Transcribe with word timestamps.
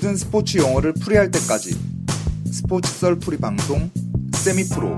모든 0.00 0.16
스포츠 0.16 0.56
용어를 0.56 0.94
풀이할 0.94 1.30
때까지. 1.30 1.78
스포츠 2.50 2.90
썰풀이 2.90 3.36
방송 3.36 3.90
세미프로. 4.32 4.96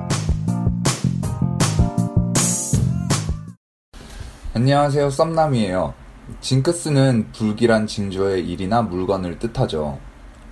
안녕하세요 4.54 5.10
썸남이에요. 5.10 5.94
징크스는 6.40 7.32
불길한 7.32 7.88
징조의 7.88 8.48
일이나 8.48 8.82
물건을 8.82 9.40
뜻하죠. 9.40 9.98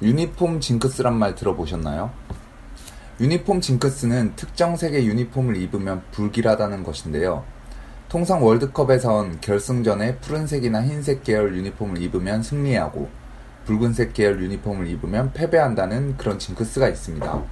유니폼 0.02 0.58
징크스란 0.58 1.16
말 1.16 1.36
들어보셨나요? 1.36 2.10
유니폼 3.20 3.60
징크스는 3.60 4.32
특정 4.34 4.76
색의 4.76 5.06
유니폼을 5.06 5.58
입으면 5.58 6.02
불길하다는 6.10 6.82
것인데요. 6.82 7.44
통상 8.08 8.44
월드컵에선 8.44 9.40
결승전에 9.40 10.16
푸른색이나 10.16 10.82
흰색 10.82 11.22
계열 11.22 11.56
유니폼을 11.56 12.02
입으면 12.02 12.42
승리하고 12.42 13.19
붉은색 13.70 14.14
계열 14.14 14.42
유니폼을 14.42 14.88
입으면 14.88 15.32
패배한다는 15.32 16.16
그런 16.16 16.40
징크스가 16.40 16.88
있습니다. 16.88 17.42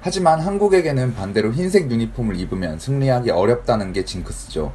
하지만 0.00 0.38
한국에게는 0.38 1.14
반대로 1.14 1.52
흰색 1.52 1.90
유니폼을 1.90 2.38
입으면 2.38 2.78
승리하기 2.78 3.30
어렵다는 3.30 3.92
게 3.92 4.04
징크스죠. 4.04 4.72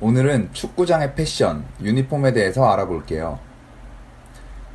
오늘은 0.00 0.50
축구장의 0.52 1.16
패션, 1.16 1.64
유니폼에 1.82 2.32
대해서 2.32 2.64
알아볼게요. 2.70 3.40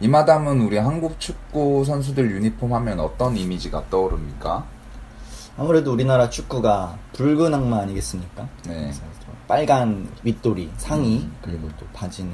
이마담은 0.02 0.60
우리 0.60 0.78
한국 0.78 1.18
축구 1.18 1.86
선수들 1.86 2.30
유니폼 2.32 2.74
하면 2.74 3.00
어떤 3.00 3.38
이미지가 3.38 3.86
떠오릅니까? 3.90 4.66
아무래도 5.58 5.94
우리나라 5.94 6.30
축구가 6.30 6.98
붉은 7.14 7.54
악마 7.54 7.80
아니겠습니까? 7.80 8.50
네. 8.68 8.92
빨간 9.48 10.10
윗도리 10.24 10.72
상의 10.78 11.20
음, 11.20 11.36
그리고 11.42 11.68
음. 11.68 11.74
또 11.80 11.86
바지는 11.94 12.32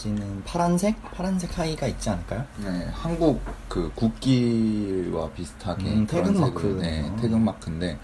바지는 0.00 0.42
파란색 0.44 1.02
파란색 1.12 1.58
하의가 1.58 1.86
있지 1.88 2.10
않을까요? 2.10 2.44
네, 2.62 2.86
한국 2.92 3.40
그 3.68 3.90
국기와 3.94 5.28
비슷하게 5.30 5.84
음, 5.88 6.06
태극마크. 6.06 6.78
네, 6.80 7.10
태극마크인데 7.20 7.98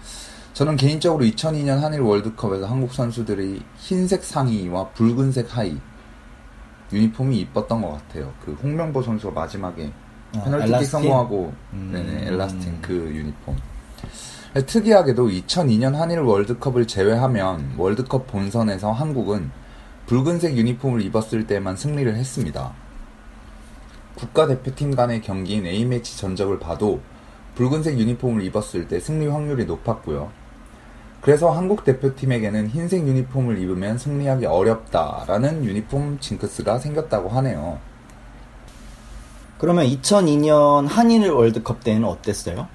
저는 0.53 0.75
개인적으로 0.75 1.23
2002년 1.23 1.79
한일 1.79 2.01
월드컵에서 2.01 2.65
한국 2.65 2.93
선수들이 2.93 3.61
흰색 3.77 4.23
상의와 4.23 4.89
붉은색 4.89 5.55
하의 5.55 5.77
유니폼이 6.91 7.39
이뻤던 7.39 7.81
것 7.81 7.91
같아요. 7.93 8.33
그 8.43 8.53
홍명보 8.53 9.01
선수가 9.01 9.33
마지막에 9.33 9.91
아, 10.35 10.43
페널티킥? 10.43 10.85
성공하고 10.85 11.53
음. 11.73 11.89
네네, 11.93 12.27
엘라스틴 12.27 12.81
그 12.81 12.93
유니폼. 12.93 13.55
특이하게도 14.65 15.29
2002년 15.29 15.93
한일 15.93 16.19
월드컵을 16.19 16.85
제외하면 16.85 17.73
월드컵 17.77 18.27
본선에서 18.27 18.91
한국은 18.91 19.49
붉은색 20.05 20.57
유니폼을 20.57 21.01
입었을 21.01 21.47
때만 21.47 21.77
승리를 21.77 22.13
했습니다. 22.15 22.73
국가대표팀 24.15 24.95
간의 24.95 25.21
경기인 25.21 25.65
A매치 25.65 26.17
전적을 26.17 26.59
봐도 26.59 27.01
붉은색 27.55 27.97
유니폼을 27.97 28.43
입었을 28.43 28.87
때 28.87 28.99
승리 28.99 29.27
확률이 29.27 29.65
높았고요. 29.65 30.31
그래서 31.21 31.51
한국 31.51 31.85
대표팀에게는 31.85 32.67
흰색 32.67 33.07
유니폼을 33.07 33.57
입으면 33.59 33.97
승리하기 33.97 34.45
어렵다라는 34.45 35.63
유니폼 35.63 36.19
징크스가 36.19 36.79
생겼다고 36.79 37.29
하네요. 37.29 37.79
그러면 39.57 39.85
2002년 39.85 40.87
한일 40.89 41.29
월드컵 41.29 41.81
때는 41.81 42.03
어땠어요? 42.03 42.67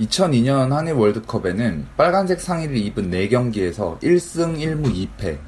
2002년 0.00 0.68
한일 0.68 0.94
월드컵에는 0.94 1.86
빨간색 1.96 2.42
상의를 2.42 2.76
입은 2.76 3.10
4경기에서 3.10 3.98
1승 4.00 4.58
1무 4.58 5.08
2패, 5.16 5.38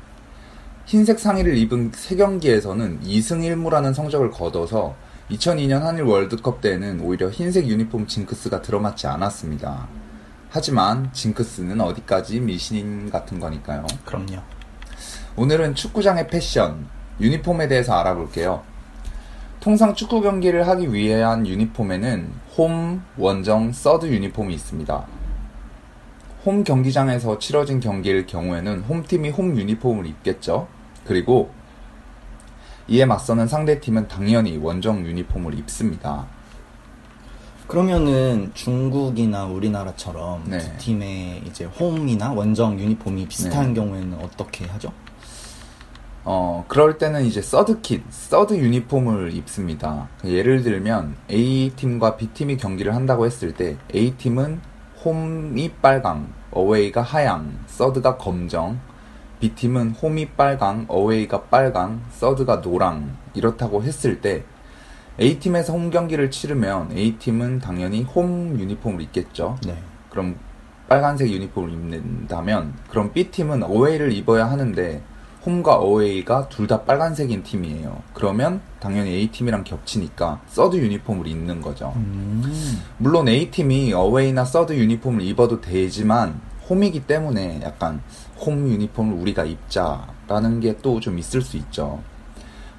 흰색 0.91 1.21
상의를 1.21 1.57
입은 1.57 1.93
3경기에서는 1.93 3.03
2승 3.03 3.43
1무라는 3.45 3.95
성적을 3.95 4.33
거둬서 4.33 4.97
2002년 5.31 5.83
한일 5.83 6.03
월드컵 6.03 6.61
때에는 6.61 7.03
오히려 7.03 7.31
흰색 7.31 7.69
유니폼 7.69 8.09
징크스가 8.09 8.61
들어맞지 8.61 9.07
않았습니다. 9.07 9.87
하지만 10.49 11.13
징크스는 11.13 11.81
어디까지 11.81 12.41
미신 12.41 13.09
같은 13.09 13.39
거니까요. 13.39 13.87
그럼요. 14.05 14.43
오늘은 15.37 15.77
축구장의 15.77 16.27
패션, 16.27 16.89
유니폼에 17.21 17.69
대해서 17.69 17.95
알아볼게요. 17.95 18.65
통상 19.61 19.95
축구 19.95 20.21
경기를 20.21 20.67
하기 20.67 20.93
위한 20.93 21.47
유니폼에는 21.47 22.33
홈, 22.59 23.01
원정, 23.17 23.71
서드 23.71 24.07
유니폼이 24.07 24.53
있습니다. 24.55 25.07
홈 26.45 26.65
경기장에서 26.65 27.39
치러진 27.39 27.79
경기일 27.79 28.27
경우에는 28.27 28.81
홈팀이 28.81 29.31
홈 29.31 29.57
유니폼을 29.57 30.07
입겠죠. 30.07 30.80
그리고 31.05 31.51
이에 32.89 33.05
맞서는 33.05 33.47
상대팀은 33.47 34.09
당연히 34.09 34.57
원정 34.57 35.07
유니폼을 35.07 35.59
입습니다. 35.59 36.27
그러면은 37.69 38.51
중국이나 38.53 39.45
우리나라처럼 39.45 40.43
네. 40.47 40.59
두 40.59 40.77
팀의 40.79 41.43
이제 41.47 41.67
홈이나 41.67 42.33
원정 42.33 42.81
유니폼이 42.81 43.29
비슷한 43.29 43.69
네. 43.69 43.75
경우에는 43.75 44.19
어떻게 44.21 44.65
하죠? 44.67 44.93
어, 46.25 46.65
그럴 46.67 46.99
때는 46.99 47.25
이제 47.25 47.41
third 47.41 47.81
kit, 47.81 48.03
third 48.11 48.55
유니폼을 48.55 49.33
입습니다. 49.35 50.09
예를 50.25 50.63
들면 50.65 51.15
A팀과 51.31 52.17
B팀이 52.17 52.57
경기를 52.57 52.95
한다고 52.95 53.25
했을 53.25 53.55
때 53.55 53.77
A팀은 53.95 54.61
홈이 55.05 55.71
빨강, 55.81 56.29
away가 56.51 57.03
하양, 57.03 57.57
third가 57.69 58.17
검정, 58.17 58.81
B팀은 59.41 59.93
홈이 59.93 60.31
빨강, 60.31 60.87
away가 60.89 61.43
빨강, 61.45 62.03
third가 62.13 62.57
노랑 62.57 63.17
이렇다고 63.35 63.83
했을 63.83 64.21
때 64.21 64.45
A팀에서 65.21 65.73
홈 65.73 65.91
경기를 65.91 66.31
치르면 66.31 66.93
A팀은 66.97 67.59
당연히 67.59 68.03
홈 68.03 68.59
유니폼을 68.59 69.01
입겠죠. 69.03 69.59
네. 69.67 69.77
그럼 70.11 70.37
빨간색 70.89 71.31
유니폼을 71.31 71.71
입는다면 71.71 72.75
그럼 72.89 73.13
B팀은 73.13 73.63
away를 73.63 74.13
입어야 74.13 74.51
하는데 74.51 75.03
홈과 75.47 75.77
away가 75.77 76.49
둘 76.51 76.67
다 76.67 76.83
빨간색인 76.83 77.43
팀이에요. 77.43 78.03
그러면 78.13 78.61
당연히 78.79 79.11
A팀이랑 79.13 79.65
겹치니까 79.65 80.41
서드 80.49 80.77
유니폼을 80.77 81.27
입는 81.27 81.63
거죠. 81.63 81.95
음. 81.97 82.83
물론 82.99 83.27
A팀이 83.29 83.93
away나 83.95 84.45
third 84.45 84.75
유니폼을 84.75 85.23
입어도 85.23 85.61
되지만 85.63 86.41
홈이기 86.69 87.07
때문에 87.07 87.61
약간 87.63 88.03
홈 88.41 88.69
유니폼을 88.69 89.15
우리가 89.21 89.45
입자라는 89.45 90.61
게 90.61 90.75
또 90.81 91.01
좀 91.01 91.19
있을 91.19 91.43
수 91.43 91.57
있죠. 91.59 92.01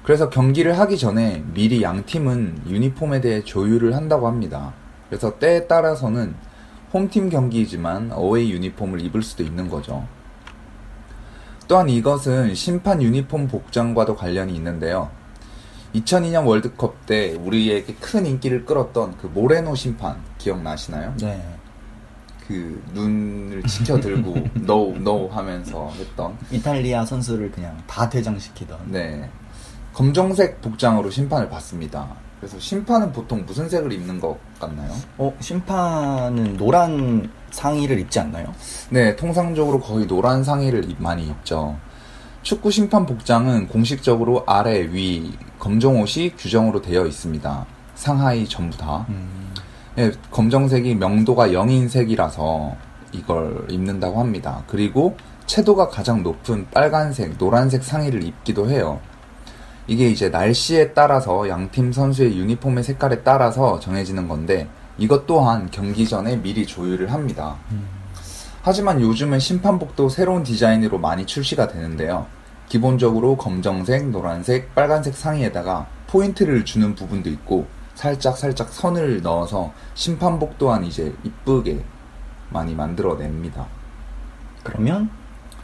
그래서 0.02 0.28
경기를 0.30 0.78
하기 0.78 0.98
전에 0.98 1.44
미리 1.54 1.82
양 1.82 2.04
팀은 2.04 2.62
유니폼에 2.68 3.20
대해 3.20 3.42
조율을 3.44 3.94
한다고 3.94 4.26
합니다. 4.26 4.72
그래서 5.08 5.38
때에 5.38 5.66
따라서는 5.68 6.34
홈팀 6.92 7.28
경기이지만 7.30 8.10
away 8.12 8.50
유니폼을 8.52 9.00
입을 9.02 9.22
수도 9.22 9.42
있는 9.44 9.68
거죠. 9.68 10.06
또한 11.68 11.88
이것은 11.88 12.54
심판 12.54 13.00
유니폼 13.00 13.48
복장과도 13.48 14.16
관련이 14.16 14.54
있는데요. 14.56 15.10
2002년 15.94 16.46
월드컵 16.46 17.06
때 17.06 17.34
우리에게 17.34 17.94
큰 17.94 18.26
인기를 18.26 18.64
끌었던 18.64 19.16
그 19.18 19.26
모레노 19.28 19.74
심판 19.74 20.16
기억나시나요? 20.38 21.14
네. 21.20 21.42
그 22.46 22.82
눈을 22.94 23.62
지켜들고 23.64 24.34
no 24.68 24.94
no 24.96 25.28
하면서 25.28 25.90
했던 25.98 26.36
이탈리아 26.50 27.04
선수를 27.04 27.50
그냥 27.50 27.76
다 27.86 28.08
퇴장시키던. 28.08 28.78
네. 28.86 29.28
검정색 29.92 30.60
복장으로 30.62 31.10
심판을 31.10 31.48
받습니다. 31.50 32.08
그래서 32.40 32.58
심판은 32.58 33.12
보통 33.12 33.44
무슨 33.46 33.68
색을 33.68 33.92
입는 33.92 34.18
것 34.18 34.36
같나요? 34.58 34.90
어, 35.18 35.32
심판은 35.38 36.56
노란 36.56 37.30
상의를 37.50 38.00
입지 38.00 38.18
않나요? 38.18 38.52
네, 38.90 39.14
통상적으로 39.14 39.78
거의 39.80 40.06
노란 40.06 40.42
상의를 40.42 40.90
입- 40.90 41.00
많이 41.00 41.26
입죠. 41.28 41.76
축구 42.42 42.70
심판 42.72 43.06
복장은 43.06 43.68
공식적으로 43.68 44.42
아래, 44.46 44.80
위, 44.92 45.32
검정 45.60 46.00
옷이 46.00 46.34
규정으로 46.36 46.82
되어 46.82 47.06
있습니다. 47.06 47.66
상하이 47.94 48.48
전부 48.48 48.76
다. 48.76 49.06
음, 49.10 49.51
네, 49.94 50.10
검정색이 50.30 50.94
명도가 50.94 51.48
0인 51.48 51.86
색이라서 51.86 52.74
이걸 53.12 53.66
입는다고 53.68 54.20
합니다. 54.20 54.62
그리고 54.66 55.16
채도가 55.44 55.88
가장 55.88 56.22
높은 56.22 56.66
빨간색, 56.70 57.36
노란색 57.36 57.84
상의를 57.84 58.22
입기도 58.22 58.70
해요. 58.70 59.00
이게 59.86 60.08
이제 60.08 60.30
날씨에 60.30 60.94
따라서 60.94 61.46
양팀 61.46 61.92
선수의 61.92 62.38
유니폼의 62.38 62.84
색깔에 62.84 63.22
따라서 63.22 63.78
정해지는 63.80 64.28
건데 64.28 64.66
이것 64.96 65.26
또한 65.26 65.68
경기 65.70 66.08
전에 66.08 66.36
미리 66.36 66.64
조율을 66.64 67.12
합니다. 67.12 67.56
하지만 68.62 68.98
요즘은 68.98 69.40
심판복도 69.40 70.08
새로운 70.08 70.42
디자인으로 70.42 70.98
많이 70.98 71.26
출시가 71.26 71.68
되는데요. 71.68 72.26
기본적으로 72.66 73.36
검정색, 73.36 74.08
노란색, 74.08 74.74
빨간색 74.74 75.14
상의에다가 75.14 75.86
포인트를 76.06 76.64
주는 76.64 76.94
부분도 76.94 77.28
있고 77.28 77.66
살짝 78.02 78.36
살짝 78.36 78.68
선을 78.72 79.22
넣어서 79.22 79.72
심판복 79.94 80.58
또한 80.58 80.82
이제 80.82 81.14
이쁘게 81.22 81.84
많이 82.50 82.74
만들어냅니다. 82.74 83.64
그러면 84.64 85.08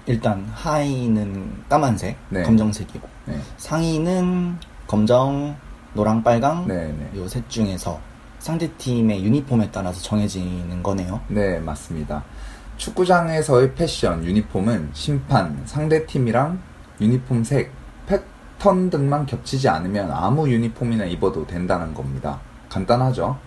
일단 0.07 0.49
하의는 0.55 1.65
까만색, 1.69 2.17
네. 2.29 2.45
검정색이고 2.45 3.09
네, 3.27 3.41
상의는 3.57 4.57
검정, 4.87 5.57
노랑, 5.95 6.23
빨강 6.23 6.69
네, 6.69 6.95
네. 6.97 7.11
요셋 7.17 7.51
중에서 7.51 7.99
상대 8.39 8.71
팀의 8.75 9.25
유니폼에 9.25 9.73
따라서 9.73 10.01
정해지는 10.01 10.81
거네요. 10.81 11.21
네, 11.27 11.59
맞습니다. 11.59 12.23
축구장에서의 12.77 13.75
패션, 13.75 14.25
유니폼은 14.25 14.91
심판, 14.93 15.61
상대 15.65 16.07
팀이랑 16.07 16.61
유니폼 17.01 17.43
색, 17.43 17.73
패턴 18.59 18.91
등만 18.91 19.25
겹치지 19.25 19.69
않으면 19.69 20.11
아무 20.11 20.49
유니폼이나 20.51 21.05
입어도 21.05 21.47
된다는 21.47 21.95
겁니다. 21.95 22.41
간단하죠? 22.69 23.39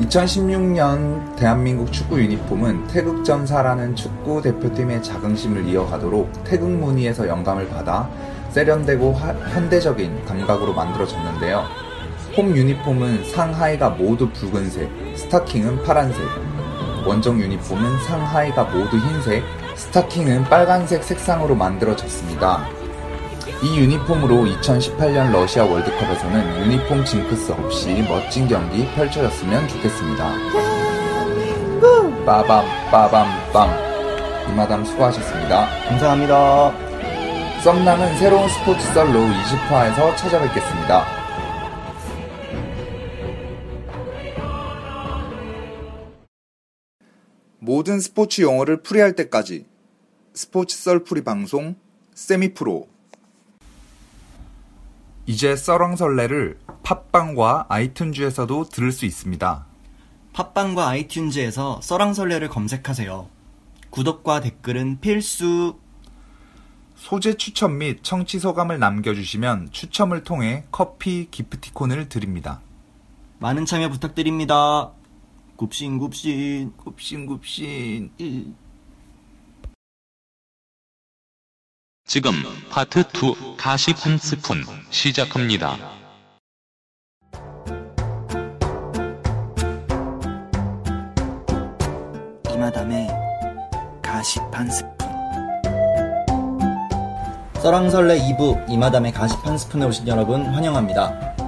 (2016년) 0.00 1.36
대한민국 1.36 1.92
축구 1.92 2.20
유니폼은 2.20 2.86
태극전사라는 2.86 3.94
축구 3.96 4.40
대표팀의 4.40 5.02
자긍심을 5.02 5.66
이어가도록 5.66 6.44
태극 6.44 6.70
무늬에서 6.70 7.28
영감을 7.28 7.68
받아 7.68 8.08
세련되고 8.50 9.12
하- 9.12 9.34
현대적인 9.52 10.24
감각으로 10.24 10.72
만들어졌는데요. 10.72 11.64
홈 12.36 12.56
유니폼은 12.56 13.24
상하의가 13.30 13.90
모두 13.90 14.30
붉은색, 14.30 14.88
스타킹은 15.16 15.82
파란색, 15.82 16.20
원정 17.06 17.40
유니폼은 17.40 17.98
상하의가 18.04 18.64
모두 18.64 18.96
흰색, 18.96 19.44
스타킹은 19.74 20.44
빨간색 20.44 21.02
색상으로 21.04 21.54
만들어졌습니다. 21.54 22.68
이 23.62 23.78
유니폼으로 23.78 24.44
2018년 24.44 25.32
러시아 25.32 25.64
월드컵에서는 25.64 26.60
유니폼 26.60 27.04
징크스 27.04 27.52
없이 27.52 28.04
멋진 28.08 28.48
경기 28.48 28.86
펼쳐졌으면 28.94 29.68
좋겠습니다. 29.68 30.30
빠밤 32.24 32.64
빠밤 32.90 33.26
빰 33.52 34.50
이마담 34.50 34.84
수고하셨습니다. 34.84 35.68
감사합니다. 35.88 36.72
썸남은 37.62 38.16
새로운 38.16 38.48
스포츠 38.48 38.80
썰로 38.94 39.12
20화에서 39.12 40.16
찾아뵙겠습니다. 40.16 41.19
모든 47.62 48.00
스포츠 48.00 48.40
용어를 48.40 48.82
풀이할 48.82 49.14
때까지 49.14 49.66
스포츠 50.32 50.78
썰 50.78 51.04
풀이 51.04 51.22
방송 51.22 51.76
세미프로 52.14 52.88
이제 55.26 55.54
썰왕설레를 55.54 56.58
팟빵과 56.82 57.66
아이튠즈에서도 57.68 58.70
들을 58.70 58.90
수 58.90 59.04
있습니다. 59.04 59.66
팟빵과 60.32 60.90
아이튠즈에서 60.90 61.82
써랑설레를 61.82 62.48
검색하세요. 62.48 63.28
구독과 63.90 64.40
댓글은 64.40 65.00
필수. 65.00 65.78
소재 66.96 67.34
추천 67.34 67.78
및 67.78 68.00
청취 68.02 68.38
소감을 68.38 68.78
남겨주시면 68.78 69.68
추첨을 69.70 70.24
통해 70.24 70.64
커피 70.70 71.28
기프티콘을 71.30 72.08
드립니다. 72.08 72.62
많은 73.38 73.66
참여 73.66 73.90
부탁드립니다. 73.90 74.92
굽신굽신. 75.60 76.72
굽신굽신. 76.78 78.10
지금 82.06 82.32
파트 82.70 83.00
2 83.00 83.58
가시 83.58 83.92
한 83.92 84.16
스푼 84.16 84.64
시작합니다. 84.88 85.76
이마담의 92.54 93.08
가십 94.00 94.42
한 94.52 94.70
스푼. 94.70 94.96
써랑설레 97.60 98.18
2부 98.18 98.70
이마담의 98.70 99.12
가십 99.12 99.46
한 99.46 99.58
스푼에 99.58 99.84
오신 99.84 100.08
여러분 100.08 100.46
환영합니다. 100.46 101.39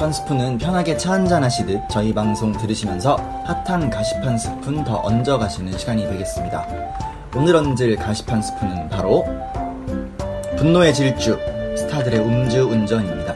한 0.00 0.12
스푼은 0.12 0.56
편하게 0.56 0.96
차 0.96 1.12
한잔 1.12 1.44
하시듯 1.44 1.80
저희 1.90 2.14
방송 2.14 2.50
들으시면서 2.52 3.16
핫한 3.44 3.90
한 4.24 4.38
스푼 4.38 4.82
더 4.84 4.96
얹어 5.00 5.38
가시는 5.38 5.76
시간이 5.76 6.08
되겠습니다. 6.08 6.66
오늘 7.36 7.54
얹을 7.56 7.96
한 8.32 8.42
스푼은 8.42 8.88
바로 8.88 9.24
분노의 10.56 10.94
질주 10.94 11.38
스타들의 11.76 12.20
음주 12.20 12.68
운전입니다. 12.68 13.34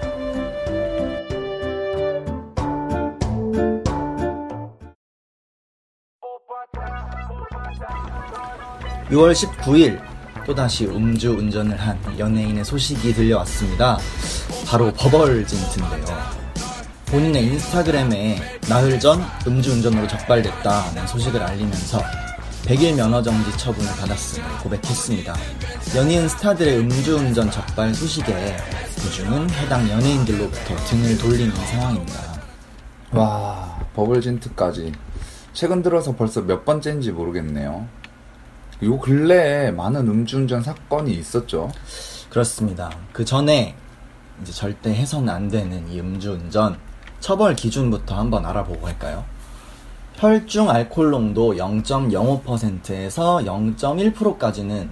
6월 9.10 9.32
19일 9.32 10.10
또다시 10.50 10.87
음주 10.87 11.30
운전을 11.30 11.76
한 11.78 11.97
연예인의 12.19 12.64
소식이 12.64 13.14
들려왔습니다. 13.14 13.99
바로 14.66 14.92
버벌진트인데요. 14.92 16.19
본인의 17.07 17.45
인스타그램에 17.45 18.59
나흘 18.69 18.99
전 18.99 19.23
음주 19.47 19.73
운전으로 19.73 20.09
적발됐다는 20.09 21.07
소식을 21.07 21.40
알리면서 21.40 22.00
100일 22.64 22.97
면허정지 22.97 23.57
처분을 23.59 23.88
받았음을 23.92 24.49
고백했습니다. 24.59 25.35
연예인 25.97 26.28
스타들의 26.28 26.78
음주운전 26.78 27.50
적발 27.50 27.95
소식에 27.95 28.57
그중은 28.97 29.50
해당 29.50 29.88
연예인들로부터 29.88 30.76
등을 30.76 31.16
돌리는 31.16 31.54
상황입니다. 31.54 32.40
와, 33.12 33.78
버블진트까지. 33.95 34.92
최근 35.52 35.83
들어서 35.83 36.14
벌써 36.14 36.40
몇 36.42 36.64
번째인지 36.64 37.12
모르겠네요. 37.12 38.00
요 38.82 38.99
근래에 38.99 39.70
많은 39.70 40.08
음주운전 40.08 40.62
사건이 40.62 41.12
있었죠. 41.12 41.70
그렇습니다. 42.30 42.90
그 43.12 43.25
전에 43.25 43.75
이제 44.40 44.52
절대 44.52 44.94
해서는 44.94 45.28
안 45.28 45.49
되는 45.49 45.87
이 45.90 46.00
음주운전 46.00 46.78
처벌 47.20 47.54
기준부터 47.54 48.16
한번 48.16 48.46
알아보고 48.46 48.87
할까요? 48.87 49.25
혈중 50.14 50.70
알코올 50.70 51.10
농도 51.10 51.54
0.05%에서 51.54 53.38
0.1%까지는 53.38 54.90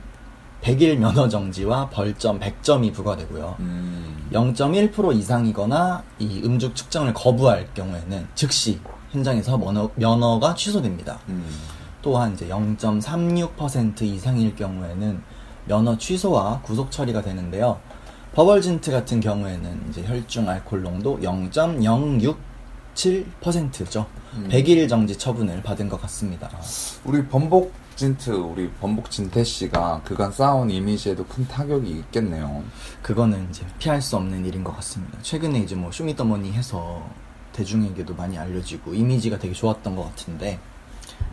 100일 0.63 0.97
면허 0.97 1.29
정지와 1.29 1.89
벌점 1.91 2.41
100점이 2.41 2.93
부과되고요. 2.93 3.57
음, 3.61 4.29
0.1% 4.33 5.17
이상이거나 5.17 6.03
이 6.19 6.43
음주 6.45 6.75
측정을 6.75 7.15
거부할 7.15 7.69
경우에는 7.75 8.27
즉시 8.35 8.81
현장에서 9.11 9.57
면허, 9.57 9.91
면허가 9.95 10.55
취소됩니다. 10.55 11.19
음, 11.29 11.47
또한 12.03 12.35
이제 12.35 12.49
0.36% 12.49 14.03
이상일 14.03 14.57
경우에는 14.57 15.23
면허 15.67 15.97
취소와 15.99 16.63
구속 16.63 16.91
처리가 16.91 17.23
되는데요. 17.23 17.79
버벌진트 18.35 18.91
같은 18.91 19.21
경우에는 19.21 19.87
이제 19.91 20.03
혈중 20.05 20.49
알코올 20.49 20.83
농도 20.83 21.21
0.067%죠. 21.21 24.07
100일 24.49 24.89
정지 24.89 25.17
처분을 25.17 25.63
받은 25.63 25.89
것 25.89 26.01
같습니다. 26.03 26.51
우리 27.05 27.27
범복진트, 27.27 28.31
우리 28.31 28.71
범복진태 28.73 29.43
씨가 29.43 30.03
그간 30.05 30.31
쌓아온 30.31 30.71
이미지에도 30.71 31.25
큰 31.27 31.49
타격이 31.49 31.91
있겠네요. 31.91 32.63
그거는 33.03 33.49
이제 33.51 33.65
피할 33.79 34.01
수 34.01 34.17
없는 34.17 34.47
일인 34.47 34.63
것 34.63 34.77
같습니다. 34.77 35.19
최근에 35.23 35.59
이제 35.61 35.75
뭐 35.75 35.91
쇼미더머니 35.91 36.53
해서 36.53 37.03
대중에게도 37.53 38.15
많이 38.15 38.39
알려지고 38.39 38.95
이미지가 38.95 39.39
되게 39.39 39.53
좋았던 39.53 39.97
것 39.97 40.05
같은데 40.05 40.61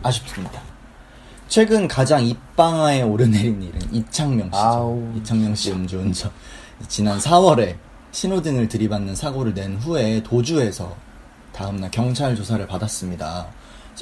아쉽습니다. 0.02 0.60
최근 1.48 1.86
가장 1.86 2.24
입방아에 2.24 3.02
오르내린 3.02 3.62
일은 3.62 3.80
이창명 3.92 4.46
씨죠. 4.46 4.56
아우, 4.56 5.12
이창명 5.16 5.54
씨 5.54 5.72
음주운전. 5.72 6.30
지난 6.88 7.18
4월에 7.18 7.76
신호등을 8.10 8.68
들이받는 8.68 9.14
사고를 9.14 9.54
낸 9.54 9.76
후에 9.76 10.22
도주해서 10.22 10.96
다음날 11.52 11.90
경찰 11.90 12.34
조사를 12.34 12.66
받았습니다. 12.66 13.46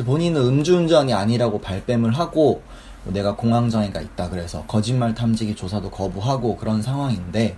본인은 0.04 0.40
음주운전이 0.40 1.12
아니라고 1.12 1.60
발뺌을 1.60 2.12
하고 2.12 2.62
뭐 3.04 3.12
내가 3.12 3.36
공황장애가 3.36 4.00
있다 4.00 4.30
그래서 4.30 4.64
거짓말 4.66 5.14
탐지기 5.14 5.54
조사도 5.54 5.90
거부하고 5.90 6.56
그런 6.56 6.82
상황인데 6.82 7.56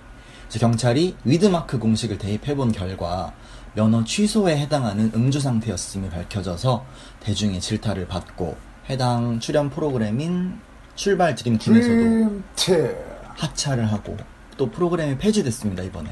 경찰이 0.51 1.17
위드마크 1.25 1.79
공식을 1.79 2.19
대입해본 2.19 2.73
결과 2.73 3.33
면허 3.77 4.03
취소에 4.05 4.57
해당하는 4.57 5.13
음주 5.15 5.39
상태였음이 5.39 6.09
밝혀져서 6.09 6.87
대중의 7.21 7.61
질타를 7.61 8.09
받고 8.09 8.57
해당 8.89 9.39
출연 9.39 9.69
프로그램인 9.69 10.59
출발 10.95 11.35
드림 11.35 11.59
팀에서도 11.59 11.95
드림체 11.95 13.05
하차를 13.35 13.93
하고 13.93 14.17
또 14.57 14.71
프로그램이 14.71 15.19
폐지됐습니다 15.19 15.83
이번에. 15.83 16.11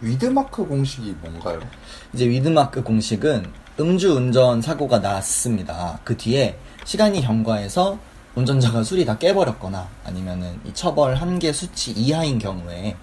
위드마크 0.00 0.66
공식이 0.66 1.14
뭔가요? 1.20 1.60
이제 2.12 2.28
위드마크 2.28 2.82
공식은 2.82 3.46
음주 3.78 4.16
운전 4.16 4.60
사고가 4.60 4.98
났습니다. 4.98 6.00
그 6.02 6.16
뒤에 6.16 6.58
시간이 6.84 7.22
경과해서 7.22 8.00
운전자가 8.34 8.82
술이 8.82 9.04
다 9.04 9.16
깨버렸거나 9.16 9.88
아니면은 10.04 10.58
이 10.64 10.74
처벌 10.74 11.14
한계 11.14 11.52
수치 11.52 11.92
이하인 11.92 12.40
경우에 12.40 12.96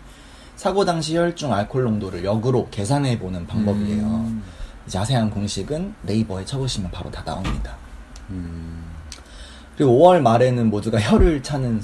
사고 0.56 0.86
당시 0.86 1.16
혈중 1.18 1.52
알코올 1.54 1.84
농도를 1.86 2.24
역으로 2.24 2.68
계산해 2.70 3.20
보는 3.20 3.48
방법이에요. 3.48 4.04
음. 4.06 4.44
자세한 4.88 5.30
공식은 5.32 5.96
네이버에 6.04 6.46
쳐보시면 6.46 6.92
바로 6.92 7.10
다 7.12 7.24
나옵니다. 7.24 7.76
음, 8.30 8.84
그리고 9.78 9.92
5월 10.00 10.22
말에는 10.22 10.70
모두가 10.70 11.00
혀를 11.00 11.42
차는 11.44 11.82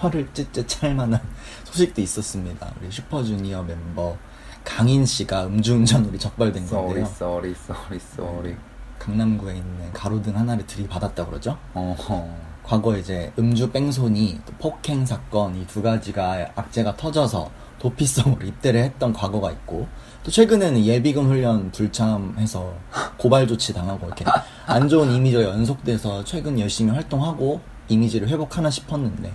혀를 0.00 0.28
쯧쯧 0.32 0.66
찰 0.66 0.94
만한 0.94 1.20
소식도 1.64 2.00
있었습니다. 2.00 2.72
우리 2.80 2.90
슈퍼주니어 2.90 3.62
멤버 3.62 4.16
강인 4.64 5.04
씨가 5.06 5.46
음주운전으로 5.46 6.18
적발된 6.18 6.66
건데요. 6.66 7.06
sorry 7.06 7.54
sorry 7.54 8.00
sorry 8.16 8.56
강남구에 8.98 9.56
있는 9.56 9.92
가로등 9.92 10.36
하나를 10.36 10.66
들이받았다 10.66 11.26
그러죠. 11.26 11.56
어허 11.74 12.28
과거 12.64 12.96
이제 12.98 13.32
음주 13.38 13.70
뺑소니, 13.70 14.40
또 14.44 14.52
폭행 14.58 15.06
사건 15.06 15.56
이 15.56 15.66
두 15.66 15.80
가지가 15.80 16.48
악재가 16.54 16.96
터져서 16.96 17.50
도피성으로 17.78 18.46
입대를 18.46 18.82
했던 18.82 19.12
과거가 19.12 19.50
있고 19.52 19.86
또 20.22 20.30
최근에는 20.30 20.84
예비군 20.84 21.26
훈련 21.26 21.70
불참해서 21.70 22.74
고발 23.16 23.46
조치 23.46 23.72
당하고 23.72 24.06
이렇게 24.06 24.24
안 24.66 24.88
좋은 24.88 25.12
이미지가 25.12 25.42
연속돼서 25.42 26.24
최근 26.24 26.58
열심히 26.58 26.92
활동하고 26.92 27.60
이미지를 27.88 28.28
회복하나 28.28 28.70
싶었는데 28.70 29.32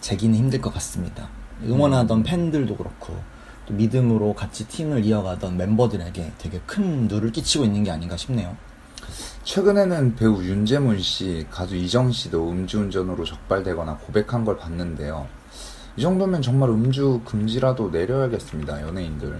재기는 0.00 0.36
힘들 0.38 0.60
것 0.60 0.72
같습니다. 0.74 1.28
응원하던 1.64 2.22
팬들도 2.22 2.76
그렇고 2.76 3.16
또 3.66 3.74
믿음으로 3.74 4.34
같이 4.34 4.68
팀을 4.68 5.04
이어가던 5.04 5.56
멤버들에게 5.56 6.32
되게 6.38 6.60
큰 6.66 7.08
누를 7.08 7.32
끼치고 7.32 7.64
있는 7.64 7.82
게 7.82 7.90
아닌가 7.90 8.16
싶네요. 8.16 8.56
최근에는 9.44 10.16
배우 10.16 10.42
윤재문 10.42 11.00
씨, 11.00 11.46
가수 11.50 11.76
이정 11.76 12.10
씨도 12.10 12.50
음주운전으로 12.50 13.24
적발되거나 13.24 13.96
고백한 13.98 14.44
걸 14.44 14.56
봤는데요. 14.56 15.26
이 15.96 16.02
정도면 16.02 16.42
정말 16.42 16.68
음주 16.68 17.22
금지라도 17.24 17.88
내려야겠습니다, 17.90 18.82
연예인들. 18.82 19.34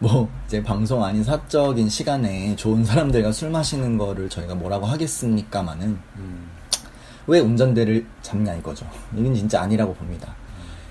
뭐 0.00 0.28
이제 0.46 0.60
방송 0.62 1.04
아닌 1.04 1.22
사적인 1.22 1.88
시간에 1.88 2.56
좋은 2.56 2.84
사람들과 2.84 3.30
술 3.30 3.50
마시는 3.50 3.96
거를 3.96 4.28
저희가 4.28 4.56
뭐라고 4.56 4.86
하겠습니까마는 4.86 5.98
음, 6.16 6.50
왜 7.28 7.38
운전대를 7.38 8.04
잡냐 8.22 8.54
이거죠. 8.54 8.86
이건 9.16 9.34
진짜 9.34 9.60
아니라고 9.62 9.94
봅니다. 9.94 10.34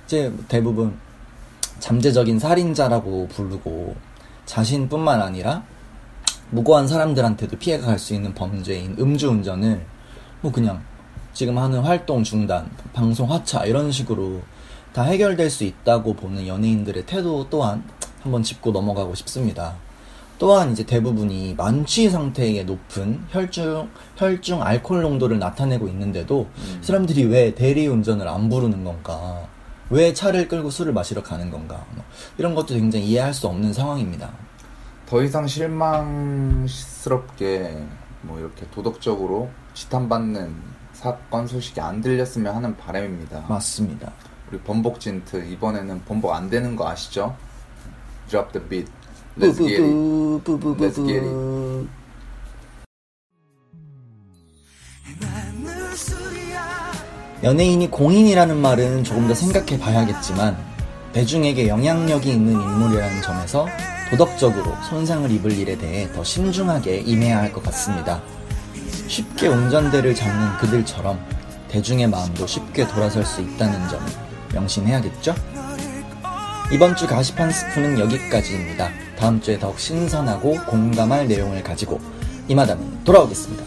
이제 0.06 0.32
대부분 0.48 0.98
잠재적인 1.80 2.40
살인자라고 2.40 3.28
부르고 3.28 3.96
자신뿐만 4.46 5.22
아니라 5.22 5.64
무고한 6.52 6.88
사람들한테도 6.88 7.58
피해가 7.58 7.88
갈 7.88 8.00
수 8.00 8.14
있는 8.14 8.34
범죄인 8.34 8.96
음주운전을 8.98 9.86
뭐 10.42 10.52
그냥 10.52 10.82
지금 11.34 11.58
하는 11.58 11.82
활동 11.82 12.24
중단, 12.24 12.70
방송 12.94 13.32
하차 13.32 13.66
이런 13.66 13.92
식으로 13.92 14.42
다 15.00 15.04
해결될 15.06 15.50
수 15.50 15.64
있다고 15.64 16.14
보는 16.14 16.46
연예인들의 16.46 17.06
태도 17.06 17.48
또한 17.50 17.86
한번 18.22 18.44
짚고 18.44 18.74
넘어가고 18.74 19.16
싶습니다. 19.16 19.78
또한 20.38 20.74
이제 20.74 20.86
대부분이 20.86 21.56
만취 21.56 22.10
상태의 22.10 22.66
높은 22.66 23.24
혈중 23.30 23.90
혈중 24.18 24.62
알코올 24.62 25.04
농도를 25.04 25.40
나타내고 25.40 25.88
있는데도 25.88 26.48
사람들이 26.82 27.24
왜 27.28 27.56
대리 27.56 27.88
운전을 27.88 28.28
안 28.28 28.50
부르는 28.50 28.84
건가? 28.84 29.48
왜 29.90 30.14
차를 30.14 30.50
끌고 30.50 30.70
술을 30.70 30.92
마시러 30.92 31.24
가는 31.24 31.50
건가? 31.50 31.86
뭐 31.96 32.04
이런 32.38 32.54
것도 32.54 32.74
굉장히 32.74 33.06
이해할 33.06 33.34
수 33.34 33.48
없는 33.48 33.72
상황입니다. 33.72 34.30
더 35.06 35.24
이상 35.24 35.48
실망스럽게 35.48 36.68
뭐 38.24 38.38
이렇게 38.38 38.70
도덕적으로 38.72 39.50
지탄받는 39.74 40.54
사건 40.92 41.48
소식이 41.48 41.80
안 41.80 42.02
들렸으면 42.02 42.54
하는 42.54 42.76
바람입니다. 42.76 43.46
맞습니다. 43.48 44.12
우리 44.52 44.60
번복 44.62 45.00
진트 45.00 45.46
이번에는 45.52 46.04
번복 46.06 46.34
안 46.34 46.50
되는 46.50 46.76
거 46.76 46.88
아시죠? 46.90 47.36
Drop 48.30 48.52
the 48.52 48.68
beat. 48.68 48.92
Let's 49.38 49.58
get 49.58 49.82
it. 49.82 49.94
Let's 50.84 51.08
get 51.08 51.30
뿌뿌뿌 51.30 51.88
연예인이 57.44 57.90
공인이라는 57.90 58.58
말은 58.58 59.04
조금 59.04 59.28
더 59.28 59.34
생각해 59.34 59.80
봐야겠지만 59.80 60.58
대중에게 61.14 61.68
영향력이 61.70 62.30
있는 62.32 62.54
인물이라는 62.54 63.22
점에서 63.22 63.68
도덕적으로 64.10 64.76
손상을 64.90 65.30
입을 65.32 65.52
일에 65.54 65.78
대해 65.78 66.12
더 66.12 66.24
신중하게 66.24 66.98
임해야 66.98 67.38
할 67.38 67.54
것 67.54 67.64
같습니다. 67.64 68.22
쉽게 69.08 69.48
운전대를 69.48 70.14
잡는 70.14 70.58
그들처럼 70.58 71.20
대중의 71.70 72.08
마음도 72.08 72.46
쉽게 72.46 72.88
돌아설 72.88 73.26
수 73.26 73.42
있다는 73.42 73.88
점을 73.88 74.06
명심해야겠죠? 74.54 75.36
이번 76.72 76.96
주한 76.96 77.52
스푼은 77.52 78.00
여기까지입니다. 78.00 78.90
다음 79.18 79.42
주에 79.42 79.58
더욱 79.58 79.80
신선하고 79.80 80.66
공감할 80.66 81.28
내용을 81.28 81.64
가지고 81.64 82.00
이마담에 82.48 82.84
돌아오겠습니다. 83.04 83.64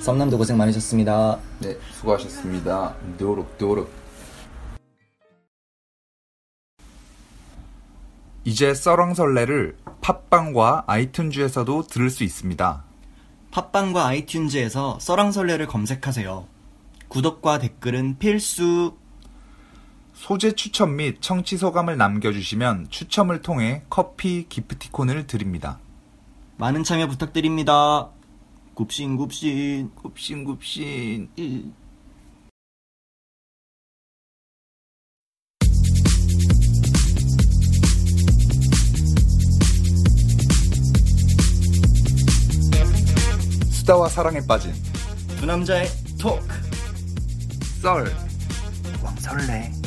썸남도 0.00 0.36
고생 0.36 0.58
많으셨습니다. 0.58 1.38
네, 1.60 1.76
수고하셨습니다. 1.92 2.94
노력, 3.16 3.56
노력. 3.56 3.90
이제 8.44 8.74
썰렁설레를 8.74 9.76
팟빵과 10.02 10.84
아이튠즈에서도 10.86 11.88
들을 11.88 12.10
수 12.10 12.24
있습니다. 12.24 12.84
팟빵과 13.50 14.06
아이튠즈에서 14.10 15.00
썰랑설레를 15.00 15.66
검색하세요. 15.66 16.46
구독과 17.08 17.58
댓글은 17.60 18.18
필수. 18.18 18.92
소재 20.14 20.52
추천 20.52 20.96
및 20.96 21.20
청취 21.20 21.58
소감을 21.58 21.96
남겨주시면 21.98 22.88
추첨을 22.88 23.42
통해 23.42 23.82
커피 23.90 24.46
기프티콘을 24.48 25.26
드립니다. 25.26 25.78
많은 26.56 26.84
참여 26.84 27.08
부탁드립니다. 27.08 28.08
굽신굽신. 28.74 29.90
굽신굽신. 29.96 31.28
수다와 43.70 44.08
사랑에 44.08 44.40
빠진 44.46 44.72
두 45.38 45.44
남자의 45.44 45.88
톡. 46.18 46.40
썰. 47.82 48.06
왕설레. 49.02 49.83